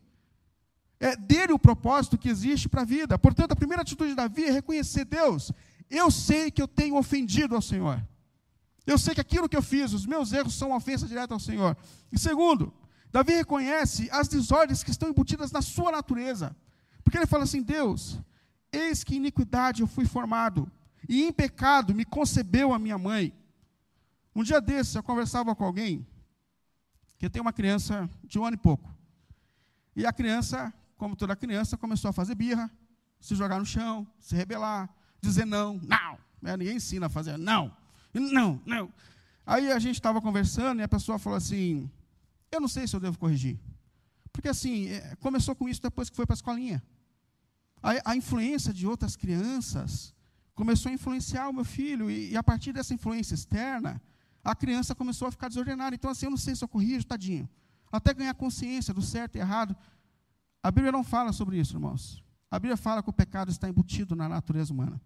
[1.00, 3.18] É dele o propósito que existe para a vida.
[3.18, 5.52] Portanto, a primeira atitude de Davi é reconhecer Deus.
[5.88, 8.04] Eu sei que eu tenho ofendido ao Senhor.
[8.88, 11.38] Eu sei que aquilo que eu fiz, os meus erros são uma ofensa direta ao
[11.38, 11.76] Senhor.
[12.10, 12.72] E segundo,
[13.12, 16.56] Davi reconhece as desordens que estão embutidas na sua natureza.
[17.04, 18.18] Porque ele fala assim: Deus,
[18.72, 20.72] eis que iniquidade eu fui formado,
[21.06, 23.34] e em pecado me concebeu a minha mãe.
[24.34, 26.06] Um dia desses eu conversava com alguém
[27.18, 28.88] que tem uma criança de um ano e pouco.
[29.94, 32.70] E a criança, como toda criança, começou a fazer birra,
[33.20, 34.88] se jogar no chão, se rebelar,
[35.20, 36.18] dizer não, não.
[36.40, 37.76] Né, ninguém ensina a fazer não.
[38.18, 38.92] Não, não.
[39.46, 41.90] Aí a gente estava conversando e a pessoa falou assim:
[42.50, 43.58] Eu não sei se eu devo corrigir.
[44.32, 46.82] Porque assim, é, começou com isso depois que foi para a escolinha.
[47.82, 50.14] A, a, influência de outras crianças
[50.54, 54.00] começou a influenciar o meu filho, e, e, a partir dessa influência externa,
[54.44, 55.94] a criança começou a ficar desordenada.
[55.94, 57.48] Então, assim, eu não sei se eu corrijo, tadinho.
[57.90, 59.76] Até ganhar consciência do certo e errado.
[60.62, 62.22] A Bíblia não fala sobre isso, irmãos.
[62.50, 65.00] A Bíblia fala que o pecado está embutido na natureza humana.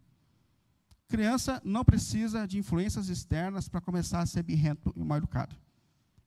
[1.13, 5.55] Criança não precisa de influências externas para começar a ser birrento e mal educado.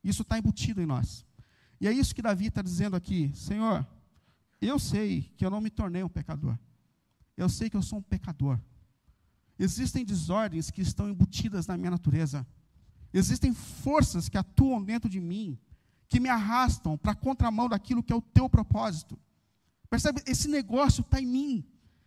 [0.04, 1.26] Isso está embutido em nós.
[1.82, 3.84] E é isso que Davi está dizendo aqui: Senhor,
[4.62, 6.56] eu sei que eu não me tornei um pecador.
[7.36, 8.60] Eu sei que eu sou um pecador.
[9.58, 12.46] Existem desordens que estão embutidas na minha natureza.
[13.12, 15.58] Existem forças que atuam dentro de mim,
[16.08, 19.18] que me arrastam para a contramão daquilo que é o teu propósito.
[19.90, 20.22] Percebe?
[20.28, 21.66] Esse negócio está em mim.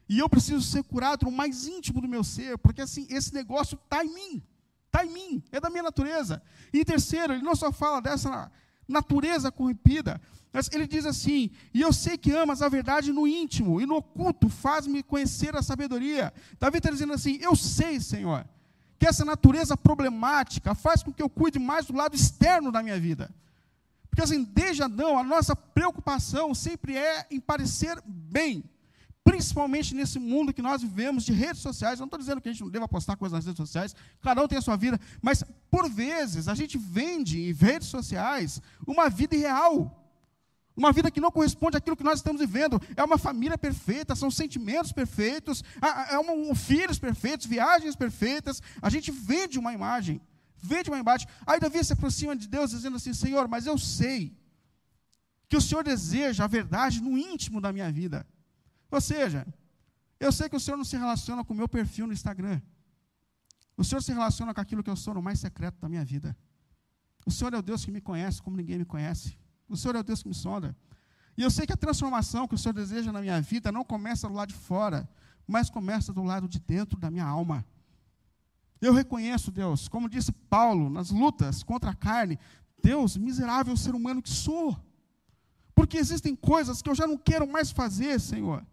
[0.09, 3.79] E eu preciso ser curado no mais íntimo do meu ser, porque assim, esse negócio
[3.85, 4.42] está em mim.
[4.87, 6.42] Está em mim, é da minha natureza.
[6.73, 8.51] E terceiro, ele não só fala dessa
[8.88, 10.18] natureza corrompida,
[10.51, 13.97] mas ele diz assim: E eu sei que amas a verdade no íntimo, e no
[13.97, 16.33] oculto faz-me conhecer a sabedoria.
[16.59, 18.49] Davi está dizendo assim: Eu sei, Senhor,
[18.99, 22.99] que essa natureza problemática faz com que eu cuide mais do lado externo da minha
[22.99, 23.31] vida.
[24.09, 28.64] Porque assim, desde Adão, a nossa preocupação sempre é em parecer bem
[29.29, 31.99] principalmente nesse mundo que nós vivemos de redes sociais.
[31.99, 34.43] Eu não estou dizendo que a gente não deva postar coisas nas redes sociais, cada
[34.43, 39.11] um tem a sua vida, mas por vezes a gente vende em redes sociais uma
[39.11, 39.95] vida irreal,
[40.75, 42.81] Uma vida que não corresponde àquilo que nós estamos vivendo.
[42.97, 45.64] É uma família perfeita, são sentimentos perfeitos,
[46.14, 48.62] é um, filhos perfeitos, viagens perfeitas.
[48.81, 50.21] A gente vende uma imagem.
[50.57, 51.27] Vende uma imagem.
[51.45, 54.21] Aí Davi se aproxima de Deus dizendo assim: Senhor, mas eu sei
[55.49, 58.25] que o Senhor deseja a verdade no íntimo da minha vida.
[58.90, 59.46] Ou seja,
[60.18, 62.61] eu sei que o Senhor não se relaciona com o meu perfil no Instagram.
[63.77, 66.37] O Senhor se relaciona com aquilo que eu sou no mais secreto da minha vida.
[67.24, 69.38] O Senhor é o Deus que me conhece como ninguém me conhece.
[69.68, 70.77] O Senhor é o Deus que me sonda.
[71.37, 74.27] E eu sei que a transformação que o Senhor deseja na minha vida não começa
[74.27, 75.09] do lado de fora,
[75.46, 77.64] mas começa do lado de dentro da minha alma.
[78.81, 82.38] Eu reconheço, Deus, como disse Paulo, nas lutas contra a carne,
[82.83, 84.77] Deus, miserável ser humano que sou.
[85.74, 88.66] Porque existem coisas que eu já não quero mais fazer, Senhor.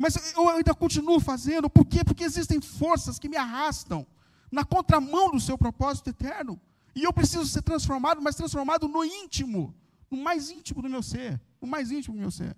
[0.00, 1.70] Mas eu ainda continuo fazendo.
[1.70, 2.02] Por quê?
[2.02, 4.06] Porque existem forças que me arrastam
[4.50, 6.58] na contramão do seu propósito eterno.
[6.94, 9.74] E eu preciso ser transformado, mas transformado no íntimo
[10.10, 12.56] no mais íntimo do meu ser, no mais íntimo do meu ser.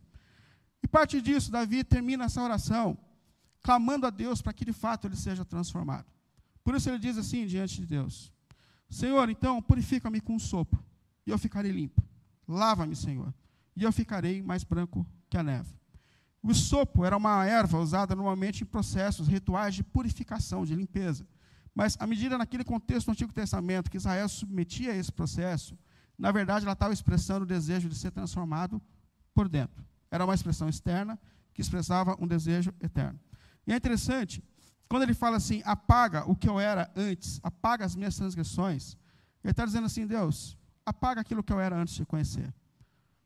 [0.83, 2.96] E parte disso, Davi termina essa oração
[3.62, 6.07] clamando a Deus para que de fato ele seja transformado.
[6.64, 8.33] Por isso ele diz assim diante de Deus:
[8.88, 10.83] Senhor, então purifica-me com um sopro,
[11.26, 12.02] e eu ficarei limpo.
[12.48, 13.33] Lava-me, Senhor,
[13.76, 15.82] e eu ficarei mais branco que a neve.
[16.42, 21.26] O sopo era uma erva usada normalmente em processos rituais de purificação, de limpeza.
[21.74, 25.78] Mas, à medida naquele contexto do Antigo Testamento que Israel submetia a esse processo,
[26.18, 28.83] na verdade, ela estava expressando o desejo de ser transformado
[29.33, 29.85] por dentro.
[30.11, 31.18] Era uma expressão externa
[31.55, 33.18] que expressava um desejo eterno.
[33.66, 34.42] E é interessante,
[34.88, 38.96] quando ele fala assim, apaga o que eu era antes, apaga as minhas transgressões,
[39.42, 42.52] ele está dizendo assim, Deus, apaga aquilo que eu era antes de conhecer.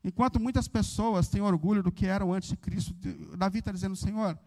[0.06, 2.94] Enquanto muitas pessoas têm orgulho do que eram antes de Cristo,
[3.36, 4.38] Davi está dizendo, Senhor,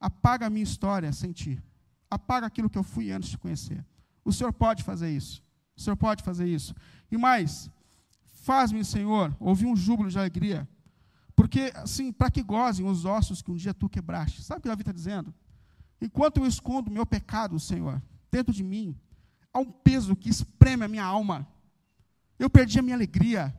[0.00, 1.62] apaga a minha história sem ti.
[2.10, 3.86] Apaga aquilo que eu fui antes de conhecer.
[4.24, 5.40] O Senhor pode fazer isso.
[5.76, 6.74] O Senhor pode fazer isso.
[7.12, 7.70] E mais,
[8.42, 10.68] faz-me, Senhor, ouvir um júbilo de alegria.
[11.36, 14.42] Porque, assim, para que gozem os ossos que um dia tu quebraste.
[14.42, 15.32] Sabe o que Davi está dizendo?
[16.00, 18.98] Enquanto eu escondo meu pecado, Senhor, dentro de mim,
[19.52, 21.46] há um peso que espreme a minha alma.
[22.36, 23.56] Eu perdi a minha alegria.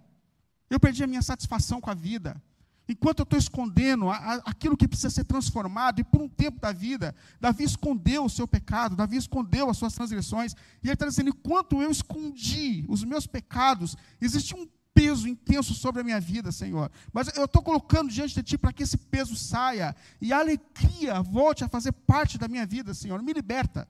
[0.69, 2.41] Eu perdi a minha satisfação com a vida.
[2.87, 7.15] Enquanto eu estou escondendo aquilo que precisa ser transformado, e por um tempo da vida,
[7.39, 10.53] Davi escondeu o seu pecado, Davi escondeu as suas transgressões,
[10.83, 16.01] e ele está dizendo: enquanto eu escondi os meus pecados, existe um peso intenso sobre
[16.01, 16.91] a minha vida, Senhor.
[17.13, 21.21] Mas eu estou colocando diante de Ti para que esse peso saia e a alegria
[21.21, 23.21] volte a fazer parte da minha vida, Senhor.
[23.21, 23.87] Me liberta,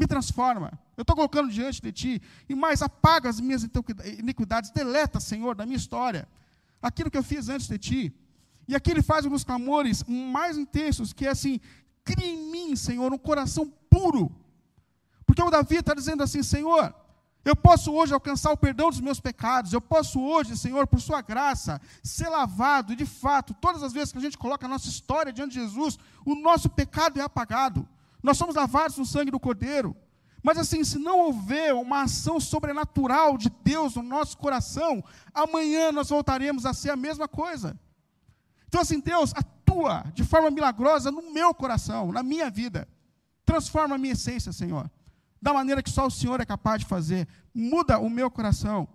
[0.00, 0.72] me transforma.
[0.96, 3.62] Eu estou colocando diante de Ti, e mais, apaga as minhas
[4.18, 6.26] iniquidades, deleta, Senhor, da minha história,
[6.80, 8.14] aquilo que eu fiz antes de Ti.
[8.66, 11.60] E aqui ele faz alguns clamores mais intensos, que é assim:
[12.02, 14.34] cria em mim, Senhor, um coração puro.
[15.26, 16.94] Porque o Davi está dizendo assim: Senhor,
[17.44, 21.20] eu posso hoje alcançar o perdão dos meus pecados, eu posso hoje, Senhor, por Sua
[21.20, 24.88] graça, ser lavado, e de fato, todas as vezes que a gente coloca a nossa
[24.88, 27.86] história diante de Jesus, o nosso pecado é apagado.
[28.22, 29.96] Nós somos lavados no sangue do Cordeiro.
[30.42, 35.04] Mas assim, se não houver uma ação sobrenatural de Deus no nosso coração,
[35.34, 37.78] amanhã nós voltaremos a ser a mesma coisa.
[38.66, 42.88] Então, assim, Deus atua de forma milagrosa no meu coração, na minha vida.
[43.44, 44.90] Transforma a minha essência, Senhor.
[45.42, 47.26] Da maneira que só o Senhor é capaz de fazer.
[47.52, 48.88] Muda o meu coração.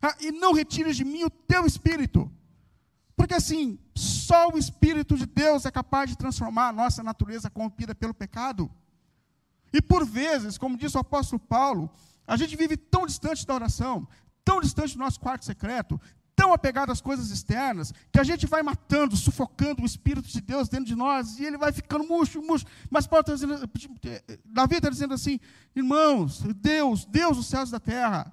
[0.00, 2.30] Ah, e não retires de mim o teu espírito.
[3.16, 3.78] Porque assim,
[4.26, 8.68] só o Espírito de Deus é capaz de transformar a nossa natureza corrompida pelo pecado.
[9.72, 11.88] E por vezes, como disse o apóstolo Paulo,
[12.26, 14.08] a gente vive tão distante da oração,
[14.44, 16.00] tão distante do nosso quarto secreto,
[16.34, 20.68] tão apegado às coisas externas, que a gente vai matando, sufocando o Espírito de Deus
[20.68, 22.66] dentro de nós, e ele vai ficando murcho, murcho.
[22.90, 23.70] Mas Paulo está dizendo,
[24.44, 25.38] Davi está dizendo assim,
[25.74, 28.32] irmãos, Deus, Deus dos céus e da terra,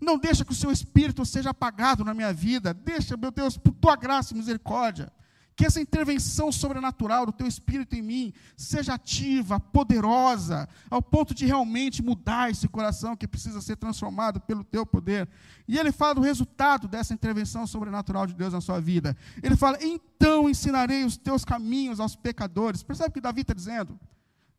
[0.00, 3.74] não deixa que o seu Espírito seja apagado na minha vida, deixa, meu Deus, por
[3.74, 5.12] tua graça e misericórdia,
[5.56, 11.46] que essa intervenção sobrenatural do teu Espírito em mim seja ativa, poderosa, ao ponto de
[11.46, 15.26] realmente mudar esse coração que precisa ser transformado pelo teu poder.
[15.66, 19.16] E ele fala do resultado dessa intervenção sobrenatural de Deus na sua vida.
[19.42, 22.82] Ele fala: então ensinarei os teus caminhos aos pecadores.
[22.82, 23.98] Percebe o que Davi está dizendo?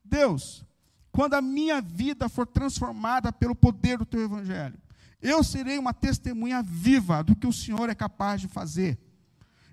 [0.04, 0.66] Deus,
[1.12, 4.80] quando a minha vida for transformada pelo poder do teu evangelho,
[5.22, 8.98] eu serei uma testemunha viva do que o Senhor é capaz de fazer.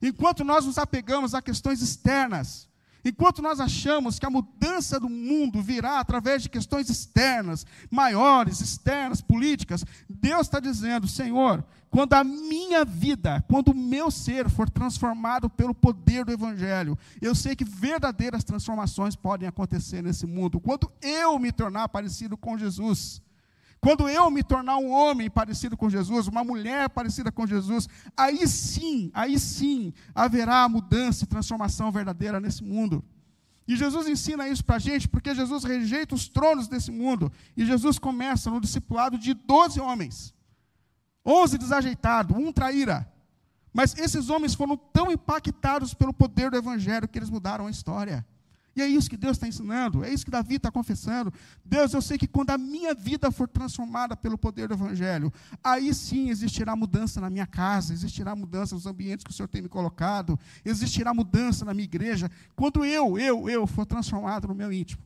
[0.05, 2.69] Enquanto nós nos apegamos a questões externas,
[3.03, 9.23] enquanto nós achamos que a mudança do mundo virá através de questões externas, maiores, externas,
[9.23, 15.49] políticas, Deus está dizendo: Senhor, quando a minha vida, quando o meu ser for transformado
[15.49, 20.61] pelo poder do Evangelho, eu sei que verdadeiras transformações podem acontecer nesse mundo.
[20.61, 23.23] Quando eu me tornar parecido com Jesus,
[23.85, 28.49] Quando eu me tornar um homem parecido com Jesus, uma mulher parecida com Jesus, aí
[28.49, 33.05] sim, aí sim haverá mudança e transformação verdadeira nesse mundo.
[33.69, 37.31] E Jesus ensina isso para a gente porque Jesus rejeita os tronos desse mundo.
[37.55, 40.35] E Jesus começa no discipulado de 12 homens.
[41.23, 43.07] 11 desajeitados, um traíra.
[43.71, 48.25] Mas esses homens foram tão impactados pelo poder do Evangelho que eles mudaram a história.
[48.77, 51.33] E é isso que Deus está ensinando, é isso que Davi está confessando.
[51.65, 55.33] Deus, eu sei que quando a minha vida for transformada pelo poder do Evangelho,
[55.63, 59.63] aí sim existirá mudança na minha casa, existirá mudança nos ambientes que o Senhor tem
[59.63, 62.29] me colocado, existirá mudança na minha igreja.
[62.57, 65.03] Quando eu, eu, eu for transformado no meu íntimo,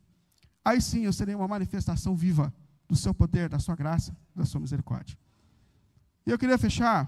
[0.65, 2.53] aí sim eu serei uma manifestação viva
[2.89, 5.17] do seu poder, da sua graça, da sua misericórdia.
[6.27, 7.07] E eu queria fechar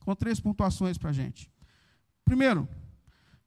[0.00, 1.50] com três pontuações para a gente.
[2.24, 2.66] Primeiro,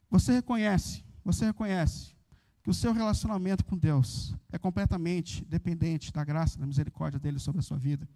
[0.10, 2.16] você reconhece você reconhece
[2.62, 7.60] que o seu relacionamento com Deus é completamente dependente da graça, da misericórdia dele sobre
[7.60, 8.08] a sua vida.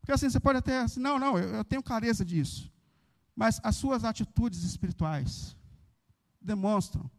[0.00, 2.72] Porque assim, você pode até, assim, não, não, eu, eu tenho clareza disso.
[3.34, 5.56] Mas as suas atitudes espirituais
[6.40, 7.10] demonstram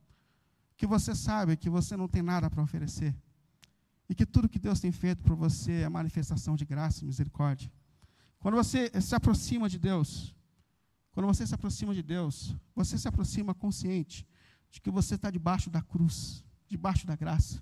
[0.75, 3.15] que você sabe que você não tem nada para oferecer.
[4.09, 7.71] E que tudo que Deus tem feito por você é manifestação de graça e misericórdia.
[8.39, 10.35] Quando você se aproxima de Deus,
[11.13, 14.27] quando você se aproxima de Deus, você se aproxima consciente
[14.73, 17.61] de que você está debaixo da cruz, debaixo da graça.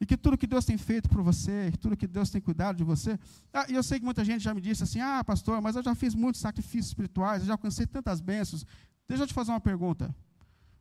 [0.00, 2.84] E que tudo que Deus tem feito por você, tudo que Deus tem cuidado de
[2.84, 3.18] você.
[3.52, 5.82] Ah, e eu sei que muita gente já me disse assim: ah, pastor, mas eu
[5.82, 8.66] já fiz muitos sacrifícios espirituais, eu já alcancei tantas bênçãos.
[9.06, 10.14] Deixa eu te fazer uma pergunta.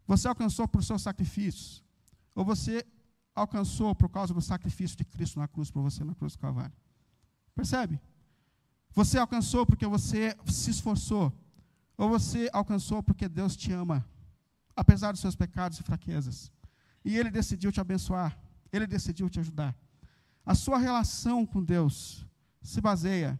[0.07, 1.83] Você alcançou por seus sacrifícios?
[2.33, 2.83] Ou você
[3.35, 6.73] alcançou por causa do sacrifício de Cristo na cruz, por você na cruz do Calvário?
[7.53, 8.01] Percebe?
[8.91, 11.31] Você alcançou porque você se esforçou?
[11.95, 14.03] Ou você alcançou porque Deus te ama?
[14.77, 16.51] Apesar dos seus pecados e fraquezas.
[17.03, 18.37] E Ele decidiu te abençoar,
[18.71, 19.75] Ele decidiu te ajudar.
[20.45, 22.25] A sua relação com Deus
[22.61, 23.37] se baseia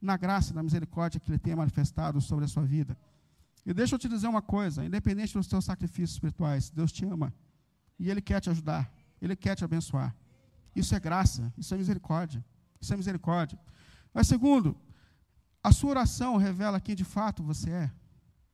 [0.00, 2.96] na graça e na misericórdia que Ele tem manifestado sobre a sua vida.
[3.64, 7.32] E deixa eu te dizer uma coisa: independente dos teus sacrifícios espirituais, Deus te ama
[7.98, 10.14] e Ele quer te ajudar, Ele quer te abençoar.
[10.76, 12.44] Isso é graça, isso é misericórdia,
[12.80, 13.58] isso é misericórdia.
[14.12, 14.76] Mas segundo,
[15.62, 17.90] a sua oração revela quem de fato você é.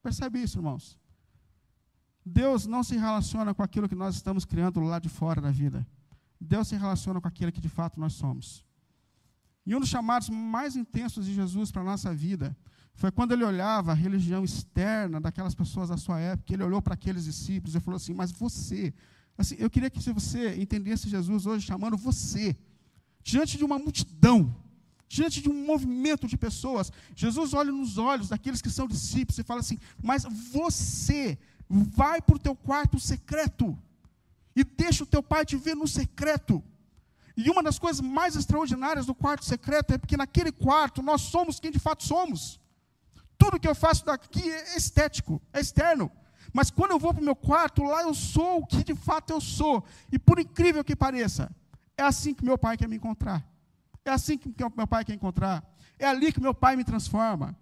[0.03, 0.99] Percebe isso, irmãos?
[2.25, 5.87] Deus não se relaciona com aquilo que nós estamos criando lá de fora da vida.
[6.41, 8.65] Deus se relaciona com aquilo que de fato nós somos.
[9.67, 12.57] E um dos chamados mais intensos de Jesus para a nossa vida
[12.95, 16.95] foi quando ele olhava a religião externa daquelas pessoas da sua época, ele olhou para
[16.95, 18.93] aqueles discípulos e falou assim: Mas você,
[19.39, 22.57] assim, eu queria que você entendesse Jesus hoje chamando você,
[23.23, 24.55] diante de uma multidão,
[25.09, 29.43] diante de um movimento de pessoas, Jesus olha nos olhos daqueles que são discípulos e
[29.43, 31.39] fala assim: Mas você
[31.71, 33.79] Vai para o teu quarto secreto
[34.57, 36.63] e deixa o teu pai te ver no secreto.
[37.37, 41.61] E uma das coisas mais extraordinárias do quarto secreto é porque naquele quarto nós somos
[41.61, 42.61] quem de fato somos.
[43.39, 46.11] Tudo que eu faço daqui é estético, é externo.
[46.53, 49.33] Mas quando eu vou para o meu quarto, lá eu sou o que de fato
[49.33, 49.85] eu sou.
[50.11, 51.55] E por incrível que pareça,
[51.97, 53.47] é assim que meu pai quer me encontrar.
[54.05, 55.65] É assim que meu pai quer encontrar.
[55.99, 57.57] É ali que meu pai me transforma.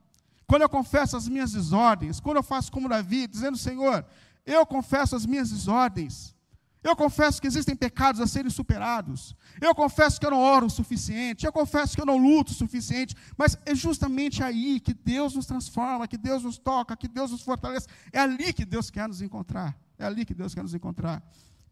[0.49, 4.05] Quando eu confesso as minhas desordens, quando eu faço como Davi, dizendo, Senhor,
[4.47, 6.35] eu confesso as minhas desordens.
[6.83, 9.37] Eu confesso que existem pecados a serem superados.
[9.61, 11.45] Eu confesso que eu não oro o suficiente.
[11.45, 13.15] Eu confesso que eu não luto o suficiente.
[13.37, 17.43] Mas é justamente aí que Deus nos transforma, que Deus nos toca, que Deus nos
[17.43, 17.87] fortalece.
[18.11, 19.79] É ali que Deus quer nos encontrar.
[19.99, 21.23] É ali que Deus quer nos encontrar.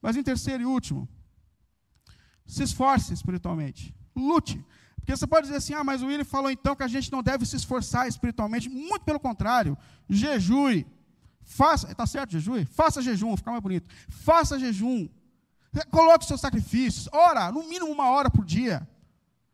[0.03, 1.09] Mas em terceiro e último,
[2.45, 3.95] se esforce espiritualmente.
[4.15, 4.63] Lute.
[5.07, 7.23] Porque você pode dizer assim, ah, mas o William falou então que a gente não
[7.23, 8.69] deve se esforçar espiritualmente.
[8.69, 9.79] Muito pelo contrário.
[10.11, 10.85] Jejue.
[11.45, 12.65] Faça, está certo, jejue?
[12.65, 13.89] Faça jejum, fica mais bonito.
[14.09, 15.09] Faça jejum.
[15.93, 17.09] Coloque os seus sacrifícios.
[17.13, 18.85] Ora, no mínimo uma hora por dia.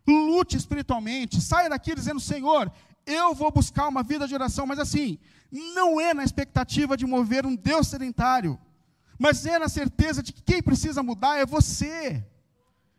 [0.08, 1.38] Lute espiritualmente.
[1.38, 2.72] Saia daqui dizendo, Senhor,
[3.04, 4.66] eu vou buscar uma vida de oração.
[4.66, 5.18] Mas assim,
[5.50, 8.58] não é na expectativa de mover um Deus sedentário.
[9.18, 12.24] Mas é na certeza de que quem precisa mudar é você.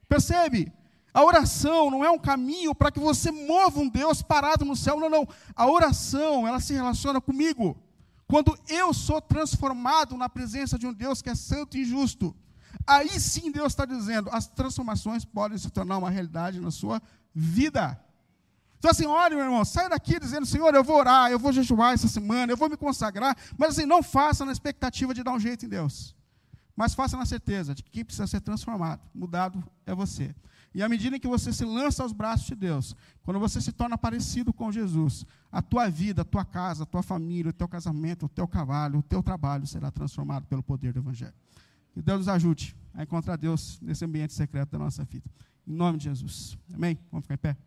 [0.08, 0.72] Percebe?
[1.14, 5.00] A oração não é um caminho para que você mova um Deus parado no céu,
[5.00, 5.28] não, não.
[5.56, 7.78] A oração, ela se relaciona comigo.
[8.28, 12.36] Quando eu sou transformado na presença de um Deus que é santo e justo,
[12.88, 17.00] aí sim Deus está dizendo, as transformações podem se tornar uma realidade na sua
[17.34, 18.00] vida.
[18.80, 21.94] Então, assim, olha, meu irmão, sai daqui dizendo, Senhor, eu vou orar, eu vou jejuar
[21.94, 25.40] essa semana, eu vou me consagrar, mas assim, não faça na expectativa de dar um
[25.40, 26.16] jeito em Deus.
[26.76, 30.36] Mas faça na certeza de que quem precisa ser transformado, mudado, é você.
[30.74, 33.98] E à medida que você se lança aos braços de Deus, quando você se torna
[33.98, 38.26] parecido com Jesus, a tua vida, a tua casa, a tua família, o teu casamento,
[38.26, 41.34] o teu cavalo, o teu trabalho será transformado pelo poder do Evangelho.
[41.94, 45.30] Que Deus nos ajude a encontrar Deus nesse ambiente secreto da nossa vida.
[45.68, 46.58] Em nome de Jesus.
[46.74, 46.98] Amém?
[47.12, 47.58] Vamos ficar em pé?